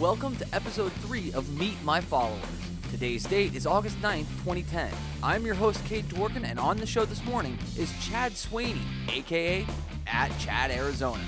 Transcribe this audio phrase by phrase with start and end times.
[0.00, 2.40] welcome to episode 3 of Meet My Followers.
[2.90, 4.90] Today's date is August 9th, 2010.
[5.22, 9.66] I'm your host, Kate Dworkin, and on the show this morning is Chad Swaney, aka
[10.06, 11.22] at Chad Arizona.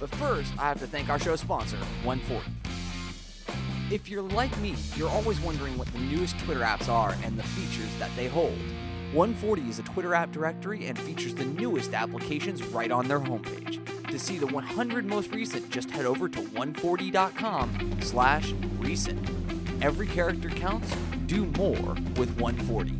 [0.00, 2.50] But first, I have to thank our show sponsor, 140.
[3.94, 7.42] If you're like me, you're always wondering what the newest Twitter apps are and the
[7.42, 8.56] features that they hold.
[9.12, 13.95] 140 is a Twitter app directory and features the newest applications right on their homepage.
[14.16, 19.28] To see the 100 most recent, just head over to 140.com slash recent.
[19.82, 20.90] Every character counts.
[21.26, 22.94] Do more with 140.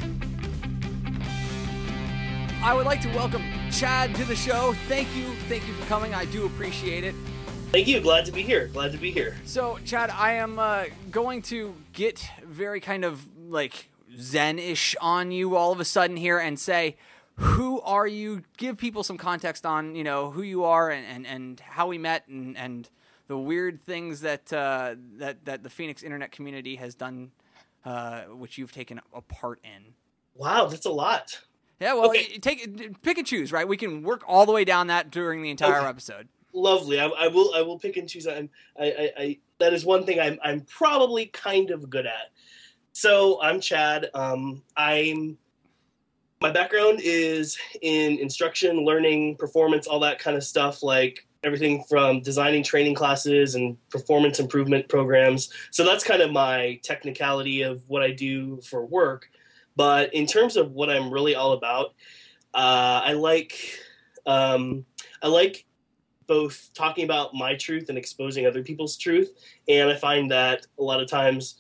[2.62, 4.74] I would like to welcome Chad to the show.
[4.88, 5.24] Thank you.
[5.48, 6.12] Thank you for coming.
[6.12, 7.14] I do appreciate it.
[7.72, 7.98] Thank you.
[8.00, 8.66] Glad to be here.
[8.66, 9.36] Glad to be here.
[9.46, 13.88] So, Chad, I am uh, going to get very kind of like
[14.20, 16.96] zen ish on you all of a sudden here and say,
[17.36, 18.42] who are you?
[18.56, 21.98] Give people some context on, you know, who you are and, and, and how we
[21.98, 22.88] met and, and
[23.28, 27.32] the weird things that, uh, that, that the Phoenix internet community has done,
[27.84, 29.94] uh, which you've taken a part in.
[30.34, 31.40] Wow, that's a lot.
[31.80, 32.38] Yeah, well, okay.
[32.38, 33.68] take pick and choose, right?
[33.68, 35.88] We can work all the way down that during the entire okay.
[35.88, 36.28] episode.
[36.54, 36.98] Lovely.
[36.98, 37.52] I, I, will.
[37.54, 38.26] I will pick and choose.
[38.26, 38.48] I,
[38.80, 40.38] I, I, that is one thing I'm.
[40.42, 42.32] I'm probably kind of good at.
[42.92, 44.08] So I'm Chad.
[44.14, 45.36] Um, I'm
[46.46, 52.20] my background is in instruction, learning, performance, all that kind of stuff, like everything from
[52.20, 55.52] designing training classes and performance improvement programs.
[55.72, 59.28] So that's kind of my technicality of what I do for work.
[59.74, 61.86] But in terms of what I'm really all about,
[62.54, 63.58] uh, I like
[64.24, 64.84] um,
[65.24, 65.66] I like
[66.28, 69.32] both talking about my truth and exposing other people's truth.
[69.66, 71.56] And I find that a lot of times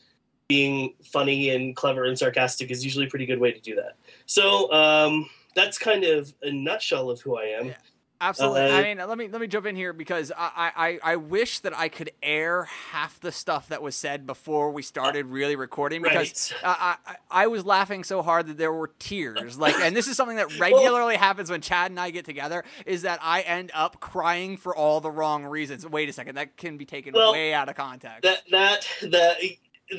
[0.48, 3.96] being funny and clever and sarcastic is usually a pretty good way to do that.
[4.26, 7.66] So um, that's kind of a nutshell of who I am.
[7.66, 7.74] Yeah.
[8.20, 8.60] Absolutely.
[8.62, 11.58] Uh, I mean, let me let me jump in here because I, I I wish
[11.60, 16.00] that I could air half the stuff that was said before we started really recording
[16.00, 16.76] because right.
[16.78, 19.58] I, I, I was laughing so hard that there were tears.
[19.58, 22.64] Like, and this is something that regularly well, happens when Chad and I get together
[22.86, 25.86] is that I end up crying for all the wrong reasons.
[25.86, 28.22] Wait a second, that can be taken well, way out of context.
[28.22, 29.36] That that that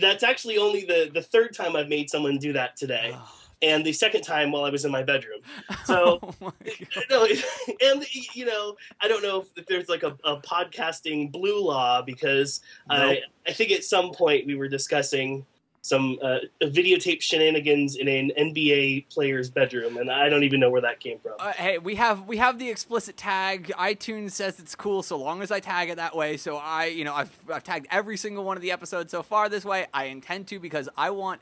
[0.02, 3.16] that's actually only the the third time I've made someone do that today.
[3.62, 5.42] and the second time while I was in my bedroom.
[5.86, 6.54] So, oh
[7.10, 7.26] no,
[7.82, 12.62] and you know, I don't know if there's like a, a podcasting blue law because
[12.90, 13.00] nope.
[13.00, 15.46] I I think at some point we were discussing
[15.88, 20.82] some uh, videotape shenanigans in an NBA player's bedroom, and I don't even know where
[20.82, 21.34] that came from.
[21.40, 23.72] Uh, hey, we have we have the explicit tag.
[23.78, 26.36] iTunes says it's cool so long as I tag it that way.
[26.36, 29.48] So I, you know, I've, I've tagged every single one of the episodes so far
[29.48, 29.88] this way.
[29.94, 31.42] I intend to because I want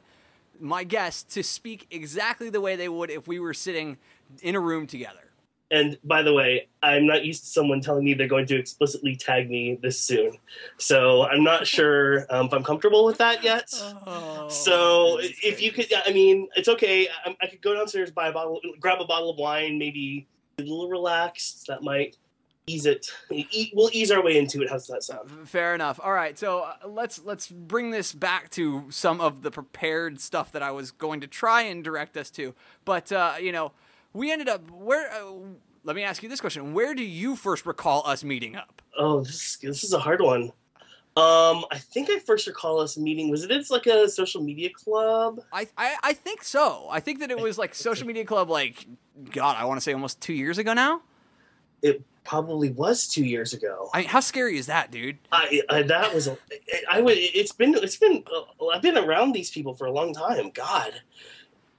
[0.59, 3.97] my guests to speak exactly the way they would if we were sitting
[4.41, 5.24] in a room together.
[5.71, 9.15] And by the way, I'm not used to someone telling me they're going to explicitly
[9.15, 10.33] tag me this soon.
[10.77, 13.69] So I'm not sure um, if I'm comfortable with that yet.
[14.05, 17.07] Oh, so if you could, I mean, it's okay.
[17.25, 20.27] I, I could go downstairs, buy a bottle, grab a bottle of wine, maybe
[20.57, 21.65] be a little relaxed.
[21.67, 22.15] That might
[22.67, 23.07] ease it.
[23.73, 24.69] We'll ease our way into it.
[24.69, 25.29] How's that sound?
[25.47, 25.99] Fair enough.
[26.03, 30.51] All right, so uh, let's let's bring this back to some of the prepared stuff
[30.51, 32.53] that I was going to try and direct us to.
[32.83, 33.71] But uh, you know,
[34.15, 35.11] we ended up where.
[35.11, 35.33] Uh,
[35.83, 38.81] let me ask you this question: Where do you first recall us meeting up?
[38.97, 40.51] Oh, this, this is a hard one.
[41.17, 43.29] Um, I think I first recall us meeting.
[43.29, 43.51] Was it?
[43.51, 45.41] It's like a social media club.
[45.53, 46.87] I, I I think so.
[46.89, 48.49] I think that it was like social media club.
[48.49, 48.85] Like
[49.31, 51.01] God, I want to say almost two years ago now.
[51.81, 53.89] It probably was two years ago.
[53.93, 55.19] I mean, how scary is that, dude?
[55.31, 56.37] I, I that was a,
[56.91, 57.17] I would.
[57.17, 60.49] It's been it's been uh, I've been around these people for a long time.
[60.53, 60.91] God,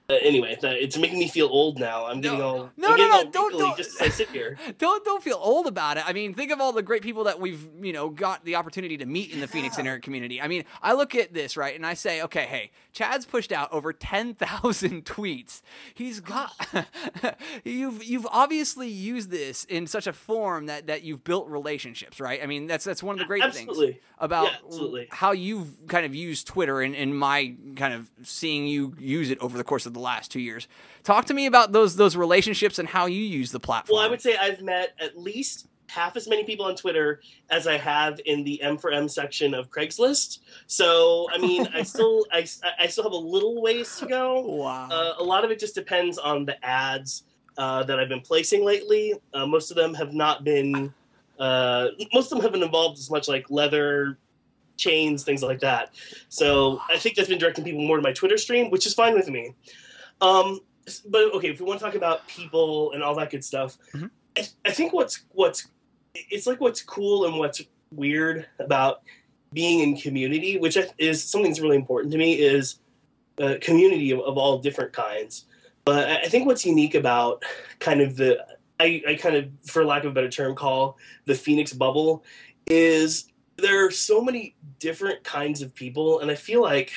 [0.09, 2.05] uh, anyway, it's making me feel old now.
[2.05, 4.57] I'm getting no, all no, no, no, don't, don't just I sit here.
[4.77, 6.03] Don't don't feel old about it.
[6.07, 8.95] I mean, think of all the great people that we've you know got the opportunity
[8.97, 10.41] to meet in the Phoenix internet community.
[10.41, 13.71] I mean, I look at this right, and I say, okay, hey, Chad's pushed out
[13.73, 15.61] over ten thousand tweets.
[15.93, 16.53] He's got
[17.65, 22.41] you've you've obviously used this in such a form that that you've built relationships, right?
[22.41, 23.93] I mean, that's that's one of the great absolutely.
[23.93, 28.67] things about yeah, how you've kind of used Twitter and, and my kind of seeing
[28.67, 30.67] you use it over the course of the last two years.
[31.03, 33.97] Talk to me about those those relationships and how you use the platform.
[33.97, 37.67] Well, I would say I've met at least half as many people on Twitter as
[37.67, 40.39] I have in the M for M section of Craigslist.
[40.67, 42.45] So, I mean, I still I,
[42.79, 44.41] I still have a little ways to go.
[44.41, 44.89] Wow.
[44.89, 47.23] Uh, a lot of it just depends on the ads
[47.57, 49.13] uh, that I've been placing lately.
[49.33, 50.93] Uh, most of them have not been.
[51.39, 54.17] Uh, most of them haven't involved as much like leather
[54.75, 55.93] chains, things like that.
[56.29, 59.13] So I think that's been directing people more to my Twitter stream, which is fine
[59.13, 59.53] with me.
[60.21, 60.59] Um,
[61.07, 64.07] but okay, if we want to talk about people and all that good stuff, mm-hmm.
[64.37, 65.67] I, I think what's what's
[66.13, 67.61] it's like what's cool and what's
[67.91, 69.01] weird about
[69.53, 72.79] being in community, which is something that's really important to me, is
[73.37, 75.45] a community of, of all different kinds.
[75.85, 77.43] But I think what's unique about
[77.79, 78.45] kind of the
[78.79, 82.23] I, I kind of, for lack of a better term, call the Phoenix bubble
[82.67, 86.91] is there are so many different kinds of people, and I feel like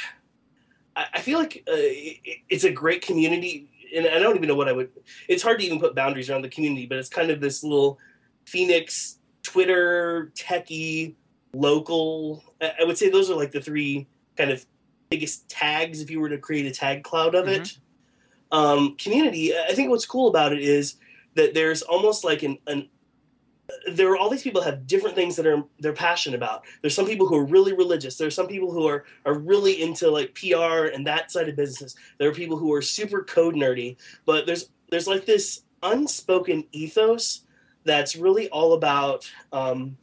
[0.96, 1.76] I feel like uh,
[2.48, 4.90] it's a great community, and I don't even know what I would.
[5.28, 7.98] It's hard to even put boundaries around the community, but it's kind of this little
[8.46, 11.14] Phoenix Twitter techie
[11.52, 12.42] local.
[12.60, 14.06] I would say those are like the three
[14.36, 14.64] kind of
[15.10, 17.62] biggest tags if you were to create a tag cloud of mm-hmm.
[17.62, 17.78] it.
[18.52, 19.56] Um, community.
[19.56, 20.96] I think what's cool about it is
[21.34, 22.88] that there's almost like an, an
[23.92, 26.64] there are all these people have different things that are they're passionate about.
[26.80, 28.16] There's some people who are really religious.
[28.16, 31.94] There's some people who are are really into like PR and that side of business.
[32.18, 33.96] There are people who are super code nerdy.
[34.26, 37.42] But there's there's like this unspoken ethos
[37.84, 39.96] that's really all about um,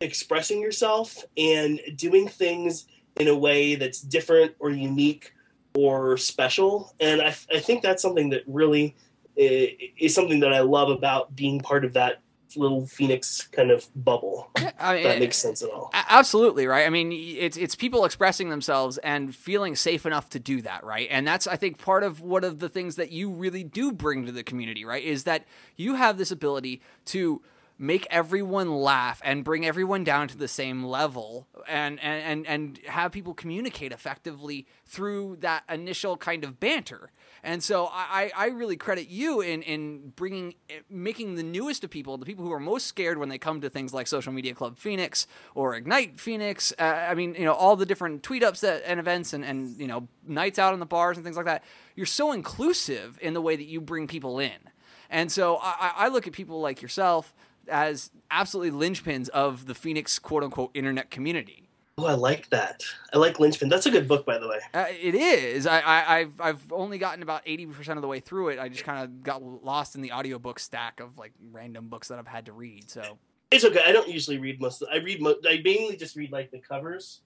[0.00, 2.86] expressing yourself and doing things
[3.16, 5.32] in a way that's different or unique
[5.74, 6.94] or special.
[7.00, 8.96] And I, I think that's something that really
[9.36, 12.20] is something that I love about being part of that
[12.56, 14.50] little phoenix kind of bubble.
[14.78, 15.90] I mean, that makes sense at all.
[15.92, 16.86] Absolutely, right?
[16.86, 21.08] I mean, it's it's people expressing themselves and feeling safe enough to do that, right?
[21.10, 24.26] And that's I think part of one of the things that you really do bring
[24.26, 25.02] to the community, right?
[25.02, 25.44] Is that
[25.76, 27.42] you have this ability to
[27.78, 32.86] make everyone laugh and bring everyone down to the same level and and and, and
[32.86, 37.10] have people communicate effectively through that initial kind of banter
[37.44, 40.54] and so I, I really credit you in, in bringing,
[40.88, 43.68] making the newest of people, the people who are most scared when they come to
[43.68, 46.72] things like Social Media Club Phoenix or Ignite Phoenix.
[46.78, 49.78] Uh, I mean, you know, all the different tweet ups that, and events and, and,
[49.78, 51.62] you know, nights out in the bars and things like that.
[51.94, 54.70] You're so inclusive in the way that you bring people in.
[55.10, 57.34] And so I, I look at people like yourself
[57.68, 61.63] as absolutely linchpins of the Phoenix quote unquote internet community.
[61.96, 62.82] Oh, I like that.
[63.12, 63.68] I like Linchpin.
[63.68, 64.58] That's a good book, by the way.
[64.72, 65.64] Uh, it is.
[65.66, 68.58] I, I, have I've only gotten about eighty percent of the way through it.
[68.58, 72.18] I just kind of got lost in the audiobook stack of like random books that
[72.18, 72.90] I've had to read.
[72.90, 73.18] So
[73.52, 73.82] it's okay.
[73.86, 74.82] I don't usually read most.
[74.82, 75.22] Of, I read.
[75.22, 77.20] Mo- I mainly just read like the covers.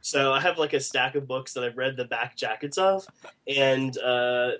[0.00, 3.06] so I have like a stack of books that I've read the back jackets of,
[3.46, 4.52] and uh,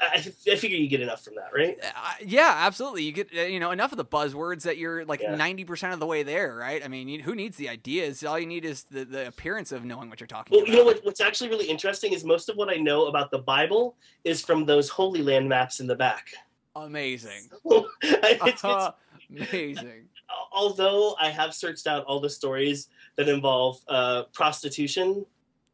[0.00, 1.78] I, I figure you get enough from that, right?
[1.82, 3.02] Uh, yeah, absolutely.
[3.02, 5.66] You get uh, you know enough of the buzzwords that you're like ninety yeah.
[5.66, 6.84] percent of the way there, right?
[6.84, 8.24] I mean, you, who needs the ideas?
[8.24, 10.72] All you need is the, the appearance of knowing what you're talking well, about.
[10.72, 13.38] you know what, what's actually really interesting is most of what I know about the
[13.38, 16.28] Bible is from those Holy Land maps in the back.
[16.76, 17.50] Amazing.
[18.02, 18.64] it's, it's,
[19.52, 20.08] Amazing.
[20.52, 25.24] Although I have searched out all the stories that involve uh, prostitution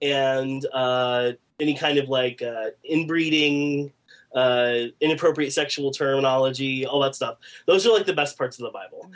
[0.03, 3.93] and uh, any kind of like uh, inbreeding
[4.35, 7.39] uh, inappropriate sexual terminology, all that stuff.
[7.67, 9.11] Those are like the best parts of the Bible.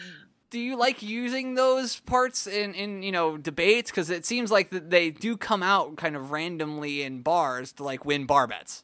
[0.51, 3.91] Do you like using those parts in, in you know debates?
[3.91, 7.85] Because it seems like that they do come out kind of randomly in bars to
[7.85, 8.83] like win bar bets.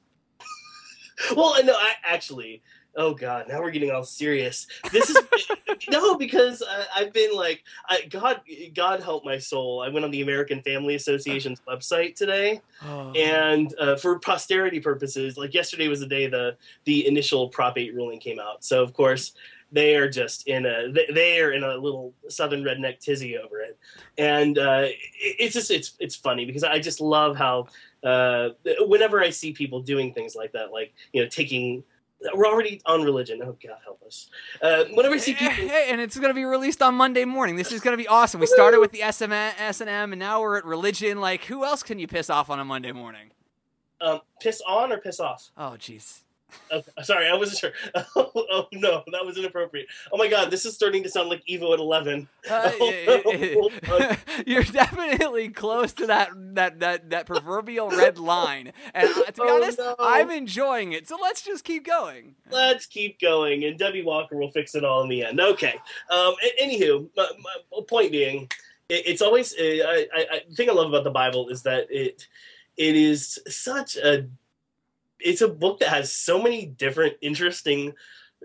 [1.37, 2.63] well, no, I actually
[2.97, 4.67] oh god now we're getting all serious.
[4.93, 5.19] This is
[5.91, 6.63] no because
[6.97, 8.41] I, have been like I, god
[8.75, 9.83] god help my soul.
[9.83, 13.13] I went on the american family association's website today oh.
[13.13, 17.95] and uh, for posterity purposes like yesterday was the day the the initial prop 8
[17.95, 18.65] ruling came out.
[18.65, 19.33] So of course
[19.73, 23.79] they are just in a they are in a little southern redneck tizzy over it.
[24.17, 24.87] And uh,
[25.19, 27.67] it's just it's it's funny because i just love how
[28.05, 31.83] uh, whenever i see people doing things like that like you know taking
[32.35, 33.41] we're already on religion.
[33.43, 34.29] Oh God, help us!
[34.61, 37.57] Uh, whenever I see people, hey, and it's going to be released on Monday morning.
[37.57, 38.41] This is going to be awesome.
[38.41, 41.21] We started with the SM, S and M, and now we're at religion.
[41.21, 43.31] Like, who else can you piss off on a Monday morning?
[44.01, 45.51] Um, piss on or piss off?
[45.57, 46.23] Oh, jeez.
[47.03, 47.73] Sorry, I wasn't sure.
[48.17, 49.87] Oh, oh, no, that was inappropriate.
[50.13, 52.29] Oh my god, this is starting to sound like Evo at eleven.
[52.49, 54.17] Uh, oh, no.
[54.47, 59.41] You're definitely close to that that that that proverbial red line, and uh, to be
[59.43, 59.97] oh, honest, no.
[59.99, 61.09] I'm enjoying it.
[61.09, 62.37] So let's just keep going.
[62.51, 65.41] Let's keep going, and Debbie Walker will fix it all in the end.
[65.41, 65.75] Okay.
[66.11, 66.35] Um.
[66.63, 68.51] Anywho, my, my point being,
[68.89, 71.87] it, it's always uh, I, I, the thing I love about the Bible is that
[71.91, 72.27] it
[72.77, 74.27] it is such a
[75.21, 77.95] it's a book that has so many different interesting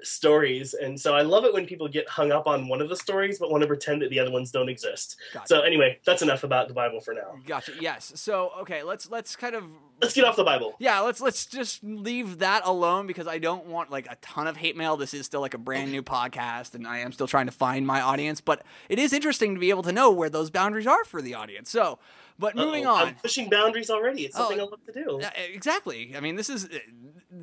[0.04, 2.96] stories and so i love it when people get hung up on one of the
[2.96, 5.48] stories but want to pretend that the other ones don't exist gotcha.
[5.48, 9.36] so anyway that's enough about the bible for now gotcha yes so okay let's let's
[9.36, 9.64] kind of
[10.02, 13.66] let's get off the bible yeah let's let's just leave that alone because i don't
[13.66, 16.76] want like a ton of hate mail this is still like a brand new podcast
[16.76, 19.70] and i am still trying to find my audience but it is interesting to be
[19.70, 22.00] able to know where those boundaries are for the audience so
[22.42, 22.96] but moving Uh-oh.
[22.96, 24.26] on, I'm pushing boundaries already.
[24.26, 25.22] It's oh, something oh, I love to do.
[25.54, 26.14] Exactly.
[26.18, 26.68] I mean, this is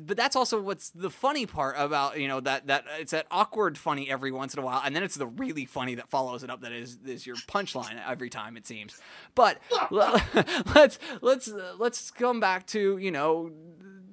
[0.09, 3.77] but that's also what's the funny part about you know that that it's that awkward
[3.77, 6.49] funny every once in a while, and then it's the really funny that follows it
[6.49, 6.61] up.
[6.61, 8.99] That is is your punchline every time it seems.
[9.35, 9.59] But
[9.91, 13.51] let's let's let's come back to you know.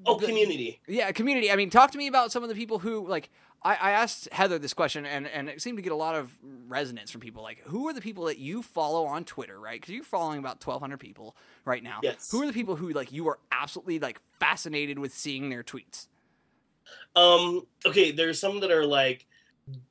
[0.05, 0.81] Oh, the, community.
[0.87, 1.51] Yeah, community.
[1.51, 3.31] I mean, talk to me about some of the people who like
[3.67, 6.31] I, I asked Heather this question, and, and it seemed to get a lot of
[6.69, 7.43] resonance from people.
[7.43, 9.81] Like, who are the people that you follow on Twitter, right?
[9.81, 11.99] Because you're following about 1,200 people right now.
[12.01, 12.31] Yes.
[12.31, 16.07] Who are the people who like you are absolutely like fascinated with seeing their tweets?
[17.17, 17.67] Um.
[17.85, 18.13] Okay.
[18.13, 19.27] There's some that are like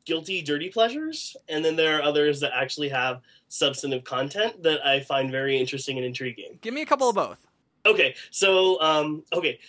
[0.05, 5.01] guilty, dirty pleasures, and then there are others that actually have substantive content that I
[5.01, 6.59] find very interesting and intriguing.
[6.61, 7.45] Give me a couple of both.
[7.85, 8.15] Okay.
[8.31, 9.23] So, um.
[9.33, 9.59] Okay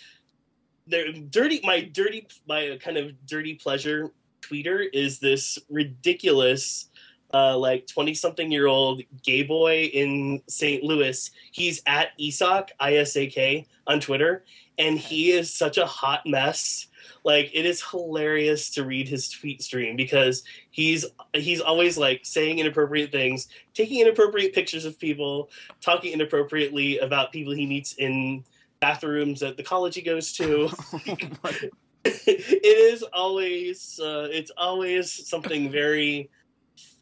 [0.87, 6.89] there dirty my dirty my kind of dirty pleasure tweeter is this ridiculous
[7.33, 10.83] uh, like 20 something year old gay boy in St.
[10.83, 11.29] Louis.
[11.51, 14.45] He's at Isak, I S A K, on Twitter,
[14.77, 16.87] and he is such a hot mess.
[17.23, 22.59] Like it is hilarious to read his tweet stream because he's he's always like saying
[22.59, 25.49] inappropriate things, taking inappropriate pictures of people,
[25.81, 28.45] talking inappropriately about people he meets in
[28.79, 30.69] bathrooms at the college he goes to.
[32.25, 36.29] it is always uh, it's always something very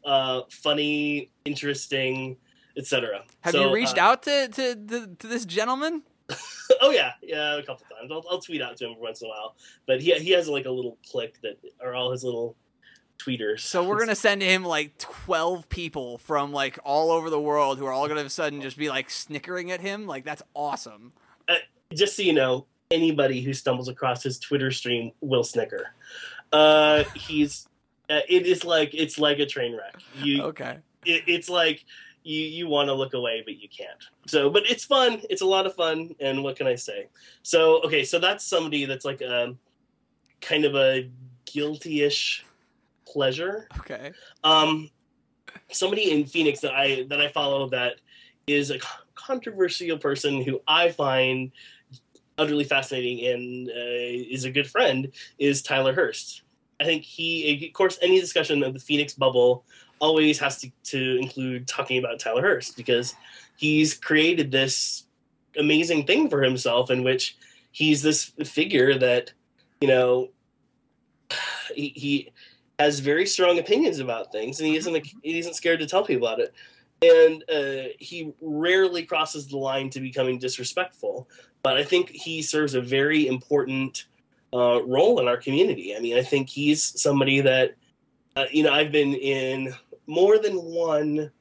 [0.04, 2.36] uh, funny, interesting,
[2.76, 3.22] etc.
[3.42, 6.02] Have so, you reached uh, out to, to, to to this gentleman?
[6.80, 8.10] oh yeah, yeah, a couple times.
[8.10, 9.54] I'll, I'll tweet out to him once in a while,
[9.86, 12.56] but he he has like a little click that are all his little
[13.18, 13.60] tweeters.
[13.60, 17.86] So we're gonna send him like twelve people from like all over the world who
[17.86, 20.06] are all gonna of a sudden just be like snickering at him.
[20.06, 21.12] Like that's awesome
[21.92, 25.88] just so you know, anybody who stumbles across his Twitter stream will snicker.
[26.52, 27.68] Uh, he's
[28.08, 29.96] uh, it is like it's like a train wreck.
[30.22, 30.78] You okay?
[31.04, 31.84] It, it's like
[32.22, 33.98] you you want to look away but you can't.
[34.26, 35.20] So, but it's fun.
[35.30, 36.14] It's a lot of fun.
[36.20, 37.08] And what can I say?
[37.42, 39.54] So okay, so that's somebody that's like a
[40.40, 41.10] kind of a
[41.44, 42.44] guilty-ish
[43.06, 43.68] pleasure.
[43.78, 44.12] Okay.
[44.44, 44.90] Um,
[45.70, 47.96] somebody in Phoenix that I that I follow that
[48.46, 48.78] is a
[49.14, 51.50] controversial person who I find
[52.38, 53.72] utterly fascinating and uh,
[54.30, 56.42] is a good friend is Tyler Hurst.
[56.80, 59.64] I think he, of course, any discussion of the Phoenix bubble
[59.98, 63.14] always has to, to include talking about Tyler Hurst because
[63.56, 65.04] he's created this
[65.58, 67.36] amazing thing for himself in which
[67.72, 69.32] he's this figure that,
[69.80, 70.28] you know,
[71.74, 72.32] he, he
[72.78, 76.26] has very strong opinions about things and he isn't he isn't scared to tell people
[76.26, 76.54] about it
[77.02, 81.28] and uh, he rarely crosses the line to becoming disrespectful.
[81.66, 84.04] But I think he serves a very important
[84.54, 85.96] uh, role in our community.
[85.96, 87.74] I mean, I think he's somebody that
[88.36, 89.74] uh, you know I've been in
[90.06, 91.32] more than one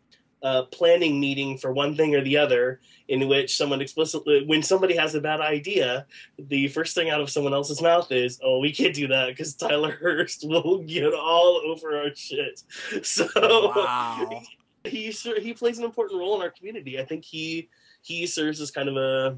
[0.41, 4.95] uh, planning meeting for one thing or the other, in which someone explicitly, when somebody
[4.95, 6.07] has a bad idea,
[6.39, 9.53] the first thing out of someone else's mouth is, "Oh, we can't do that because
[9.53, 12.63] Tyler Hurst will get all over our shit."
[13.03, 13.27] So.
[13.35, 14.41] Wow
[14.87, 16.99] he he plays an important role in our community.
[16.99, 17.69] I think he
[18.01, 19.37] he serves as kind of a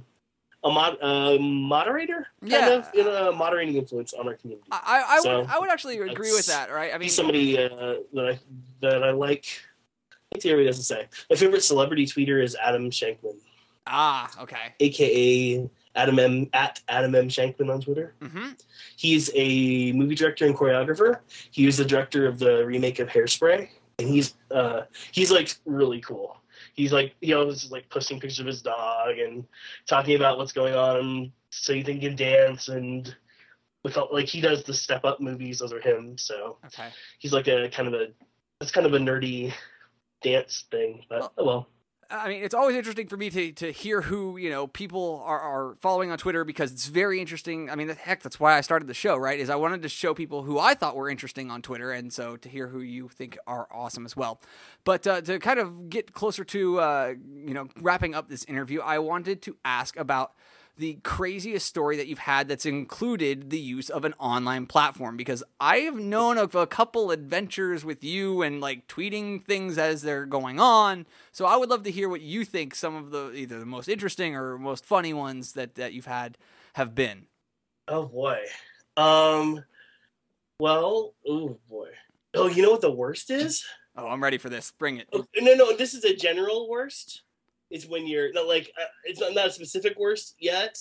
[0.64, 2.70] a, mod, a moderator, kind yeah.
[2.70, 4.68] of in a moderating influence on our community.
[4.72, 6.72] I, I so would I would actually agree with that.
[6.72, 6.94] Right?
[6.94, 8.40] I mean, somebody uh, that I
[8.82, 9.46] that I like.
[10.42, 11.08] He doesn't say.
[11.30, 13.38] My favorite celebrity tweeter is Adam Shankman.
[13.88, 14.74] Ah, okay.
[14.82, 18.14] AKA Adam M at Adam M Shankman on Twitter.
[18.22, 18.50] Mm-hmm.
[18.98, 21.20] He's a movie director and choreographer.
[21.52, 26.00] He was the director of the remake of Hairspray and he's uh he's like really
[26.02, 26.38] cool.
[26.78, 29.46] He's like he always like posting pictures of his dog and
[29.88, 33.14] talking about what's going on so you think he can dance and
[33.84, 36.18] without like he does the step up movies, those are him.
[36.18, 36.90] So okay.
[37.20, 38.08] he's like a kind of a
[38.62, 39.54] it's kind of a nerdy
[40.22, 41.04] dance thing.
[41.10, 41.68] But well, oh well.
[42.10, 45.40] I mean, it's always interesting for me to, to hear who, you know, people are,
[45.40, 47.70] are following on Twitter because it's very interesting.
[47.70, 49.40] I mean, heck, that's why I started the show, right?
[49.40, 51.92] Is I wanted to show people who I thought were interesting on Twitter.
[51.92, 54.42] And so to hear who you think are awesome as well.
[54.84, 57.14] But uh, to kind of get closer to, uh,
[57.46, 60.32] you know, wrapping up this interview, I wanted to ask about
[60.78, 65.44] the craziest story that you've had that's included the use of an online platform because
[65.60, 70.26] I have known of a couple adventures with you and like tweeting things as they're
[70.26, 71.06] going on.
[71.32, 73.88] So I would love to hear what you think some of the either the most
[73.88, 76.38] interesting or most funny ones that that you've had
[76.76, 77.26] have been.
[77.88, 78.40] Oh boy.
[78.96, 79.64] Um
[80.60, 81.90] well, oh boy.
[82.34, 83.66] Oh, you know what the worst is?
[83.96, 84.72] Oh, I'm ready for this.
[84.78, 85.08] Bring it.
[85.12, 87.24] Oh, no, no, this is a general worst
[87.70, 90.78] is when you're not like uh, it's not, not a specific worst yet.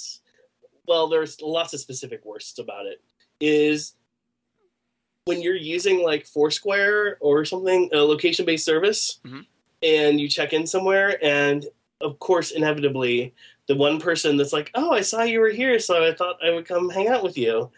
[0.87, 3.03] Well, there's lots of specific worsts about it.
[3.41, 3.95] Is
[5.25, 9.41] when you're using like Foursquare or something, a location based service, mm-hmm.
[9.83, 11.67] and you check in somewhere, and
[12.01, 13.35] of course, inevitably,
[13.67, 16.51] the one person that's like, "Oh, I saw you were here, so I thought I
[16.51, 17.71] would come hang out with you,"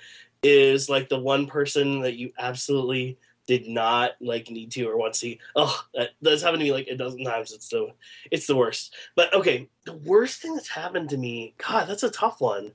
[0.42, 5.14] is like the one person that you absolutely did not like need to or want
[5.14, 5.40] to see.
[5.56, 7.52] Oh, that, that's happened to me like a dozen times.
[7.52, 7.88] It's the
[8.30, 8.94] it's the worst.
[9.16, 11.54] But okay, the worst thing that's happened to me.
[11.56, 12.72] God, that's a tough one.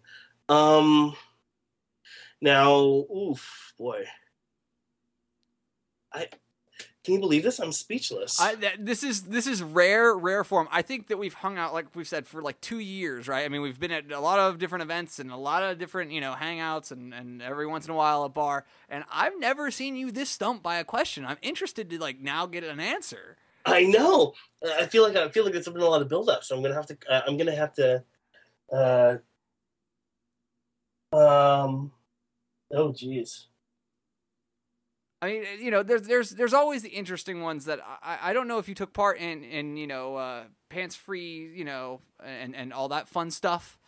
[0.50, 1.16] Um,
[2.42, 4.06] now, oof, boy,
[6.12, 6.28] I
[7.04, 7.60] can you believe this?
[7.60, 8.40] I'm speechless.
[8.40, 10.70] I, th- this is this is rare, rare form.
[10.72, 13.44] I think that we've hung out, like we've said, for like two years, right?
[13.44, 16.12] I mean, we've been at a lot of different events and a lot of different,
[16.12, 18.66] you know, hangouts, and, and every once in a while a bar.
[18.88, 21.26] And I've never seen you this stumped by a question.
[21.26, 23.36] I'm interested to like now get an answer.
[23.66, 24.34] I know.
[24.66, 26.62] I feel like I feel like there's been a lot of build up, so I'm
[26.62, 26.98] gonna have to.
[27.10, 28.04] Uh, I'm gonna have to.
[28.72, 29.18] Uh,
[31.14, 31.92] um.
[32.72, 33.48] Oh, jeez.
[35.24, 38.46] I mean, you know, there's there's there's always the interesting ones that I, I don't
[38.46, 42.54] know if you took part in in you know uh, pants free you know and
[42.54, 43.80] and all that fun stuff.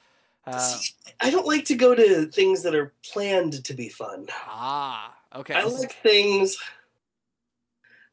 [0.47, 4.27] Uh, See, I don't like to go to things that are planned to be fun.
[4.47, 5.55] Ah, okay.
[5.55, 6.57] I like things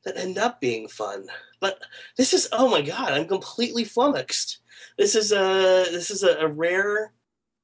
[0.04, 1.26] that end up being fun.
[1.60, 1.78] But
[2.16, 4.58] this is oh my god, I'm completely flummoxed.
[4.98, 7.12] This is a this is a, a rare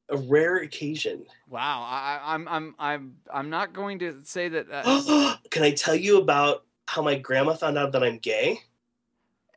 [0.08, 1.24] a rare occasion.
[1.48, 4.66] Wow, I, am I'm, I'm I'm I'm not going to say that.
[4.70, 5.36] Uh...
[5.50, 8.60] Can I tell you about how my grandma found out that I'm gay?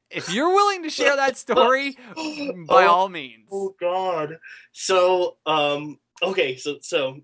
[0.10, 3.48] If you're willing to share that story, by oh, all means.
[3.52, 4.40] Oh God.
[4.74, 7.22] So, um, okay, so so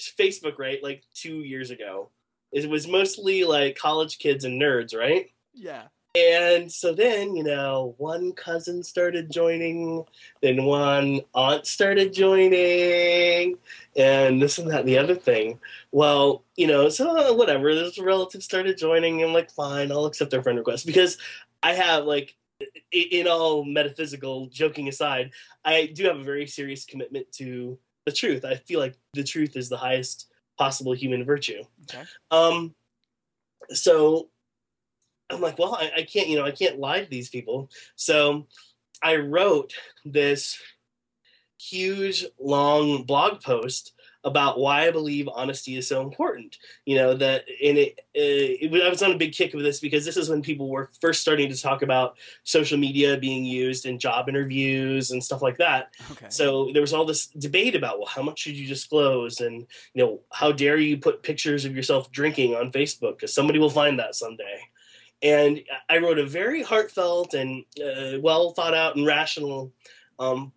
[0.00, 0.82] Facebook, right?
[0.82, 2.10] Like two years ago,
[2.52, 5.30] it was mostly like college kids and nerds, right?
[5.52, 5.84] Yeah.
[6.16, 10.04] And so then, you know, one cousin started joining,
[10.42, 13.58] then one aunt started joining,
[13.96, 15.58] and this and that and the other thing.
[15.90, 19.24] Well, you know, so uh, whatever, this relative started joining.
[19.24, 21.18] I'm like, fine, I'll accept their friend request because
[21.64, 22.36] I have, like,
[22.92, 25.32] in all metaphysical joking aside,
[25.64, 28.44] I do have a very serious commitment to the truth.
[28.44, 30.28] I feel like the truth is the highest
[30.58, 31.64] possible human virtue.
[31.90, 32.04] Okay.
[32.30, 32.72] Um,
[33.70, 34.28] so
[35.30, 37.70] I'm like, well, I, I can't, you know, I can't lie to these people.
[37.96, 38.46] So
[39.02, 40.58] I wrote this
[41.58, 43.92] huge, long blog post
[44.24, 46.56] about why I believe honesty is so important.
[46.86, 49.80] You know that, and it, uh, it, I was on a big kick of this
[49.80, 53.84] because this is when people were first starting to talk about social media being used
[53.84, 55.94] in job interviews and stuff like that.
[56.12, 56.26] Okay.
[56.30, 60.02] So there was all this debate about, well, how much should you disclose, and you
[60.02, 63.98] know, how dare you put pictures of yourself drinking on Facebook because somebody will find
[63.98, 64.60] that someday.
[65.24, 69.72] And I wrote a very heartfelt and uh, well thought out and rational
[70.18, 70.52] um,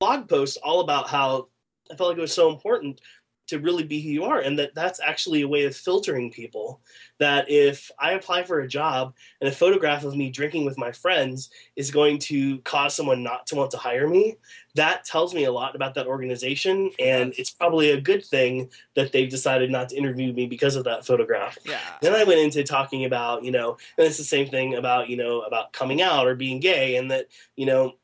[0.00, 1.48] blog post all about how
[1.92, 3.00] I felt like it was so important
[3.48, 4.40] to really be who you are.
[4.40, 6.80] And that that's actually a way of filtering people
[7.18, 10.92] that if i apply for a job and a photograph of me drinking with my
[10.92, 14.36] friends is going to cause someone not to want to hire me
[14.76, 16.90] that tells me a lot about that organization.
[16.98, 20.84] And it's probably a good thing that they've decided not to interview me because of
[20.84, 21.58] that photograph.
[21.64, 21.80] Yeah.
[22.00, 25.16] Then i went into talking about you know and it's the same thing about you
[25.16, 27.94] know about coming out or being gay and that you know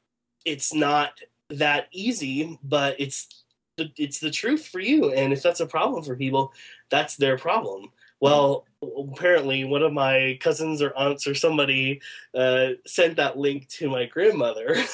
[0.45, 3.42] it's not that easy but it's
[3.85, 6.53] the, it's the truth for you and if that's a problem for people
[6.91, 7.91] that's their problem
[8.21, 8.65] well
[9.11, 12.01] apparently one of my cousins or aunts or somebody
[12.35, 14.77] uh, sent that link to my grandmother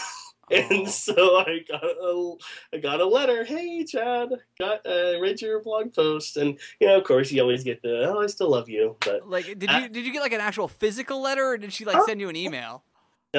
[0.51, 0.85] and oh.
[0.87, 2.35] so I got a,
[2.73, 3.45] I got a letter.
[3.45, 7.65] Hey, Chad, got uh, read your blog post, and you know, of course, you always
[7.65, 10.33] get the "Oh, I still love you." But like, did you did you get like
[10.33, 12.83] an actual physical letter, or did she like send you an email?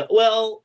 [0.09, 0.63] well,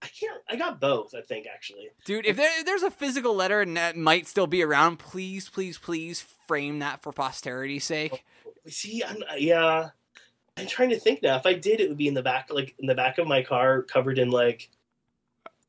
[0.00, 0.40] I can't.
[0.48, 1.14] I got both.
[1.14, 2.24] I think actually, dude.
[2.24, 5.76] If, there, if there's a physical letter and that might still be around, please, please,
[5.76, 8.24] please frame that for posterity's sake.
[8.68, 9.90] See, I'm yeah.
[10.56, 11.36] I'm trying to think now.
[11.36, 13.42] If I did, it would be in the back, like in the back of my
[13.42, 14.70] car, covered in like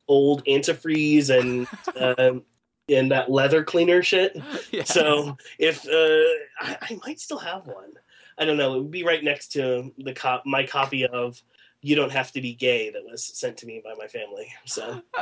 [0.08, 1.66] old antifreeze and
[2.18, 2.42] um,
[2.88, 4.40] and that leather cleaner shit.
[4.70, 4.84] Yeah.
[4.84, 7.92] So if uh, I, I might still have one.
[8.38, 8.74] I don't know.
[8.74, 11.42] It would be right next to the cop my copy of
[11.82, 14.52] you don't have to be gay that was sent to me by my family.
[14.66, 15.00] So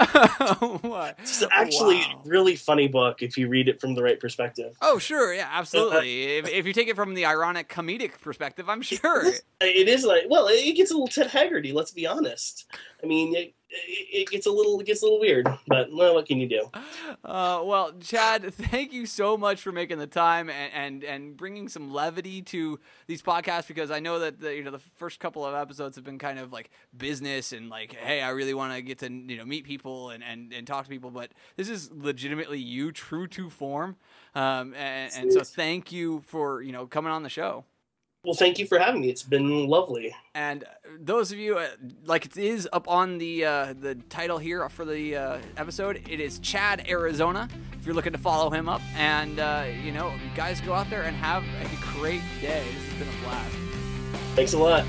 [1.20, 2.22] it's actually wow.
[2.24, 4.76] really funny book if you read it from the right perspective.
[4.82, 6.22] Oh sure, yeah, absolutely.
[6.38, 9.24] if, if you take it from the ironic comedic perspective, I'm sure
[9.60, 11.66] it is like well, it gets a little Ted Haggard.
[11.66, 12.66] Let's be honest.
[13.02, 16.26] I mean, it, it gets a little it gets a little weird, but well, what
[16.26, 16.70] can you do?
[17.24, 21.68] Uh, well, Chad, thank you so much for making the time and, and and bringing
[21.68, 25.44] some levity to these podcasts because I know that the you know the first couple
[25.44, 28.80] of episodes have been kind of like business and like, hey, I really want to
[28.82, 31.90] get to you know meet people and, and and talk to people, but this is
[31.92, 33.96] legitimately you, true to form,
[34.34, 37.64] um, and, and so thank you for you know coming on the show.
[38.24, 39.08] Well, thank you for having me.
[39.10, 40.14] It's been lovely.
[40.34, 40.64] And
[40.98, 41.68] those of you, uh,
[42.04, 46.20] like it is up on the uh, the title here for the uh, episode, it
[46.20, 47.48] is Chad Arizona.
[47.78, 51.02] If you're looking to follow him up, and uh, you know, guys, go out there
[51.02, 52.64] and have a great day.
[52.74, 53.56] This has been a blast.
[54.34, 54.84] Thanks a lot.